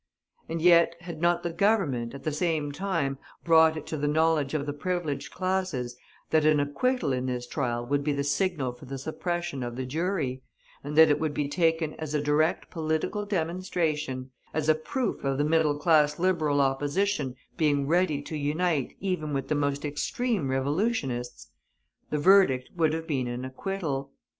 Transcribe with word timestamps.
And 0.49 0.63
yet, 0.63 0.95
had 1.01 1.21
not 1.21 1.43
the 1.43 1.53
Government, 1.53 2.15
at 2.15 2.23
the 2.23 2.31
same 2.31 2.71
time, 2.71 3.19
brought 3.43 3.77
it 3.77 3.85
to 3.85 3.97
the 3.97 4.07
knowledge 4.07 4.55
of 4.55 4.65
the 4.65 4.73
privileged 4.73 5.31
classes, 5.31 5.95
that 6.31 6.43
an 6.43 6.59
acquittal 6.59 7.13
in 7.13 7.27
this 7.27 7.45
trial 7.45 7.85
would 7.85 8.03
be 8.03 8.11
the 8.11 8.23
signal 8.23 8.71
for 8.73 8.85
the 8.85 8.97
suppression 8.97 9.61
of 9.61 9.75
the 9.75 9.85
jury; 9.85 10.41
and 10.83 10.97
that 10.97 11.11
it 11.11 11.19
would 11.19 11.35
be 11.35 11.47
taken 11.47 11.93
as 11.99 12.15
a 12.15 12.19
direct 12.19 12.71
political 12.71 13.27
demonstration 13.27 14.31
as 14.55 14.67
a 14.67 14.73
proof 14.73 15.23
of 15.23 15.37
the 15.37 15.45
middle 15.45 15.77
class 15.77 16.17
Liberal 16.17 16.61
Opposition 16.61 17.35
being 17.55 17.85
ready 17.85 18.23
to 18.23 18.35
unite 18.35 18.95
even 19.01 19.33
with 19.33 19.49
the 19.49 19.53
most 19.53 19.85
extreme 19.85 20.49
revolutionists 20.49 21.51
the 22.09 22.17
verdict 22.17 22.71
would 22.75 22.93
have 22.93 23.05
been 23.05 23.27
an 23.27 23.45
acquittal. 23.45 24.13